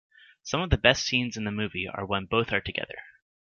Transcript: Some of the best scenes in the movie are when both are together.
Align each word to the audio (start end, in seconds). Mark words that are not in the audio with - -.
Some 0.41 0.61
of 0.61 0.71
the 0.71 0.79
best 0.79 1.05
scenes 1.05 1.37
in 1.37 1.43
the 1.43 1.51
movie 1.51 1.87
are 1.87 2.07
when 2.07 2.25
both 2.25 2.51
are 2.51 2.59
together. 2.61 2.97